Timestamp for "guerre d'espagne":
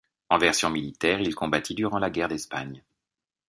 2.09-2.83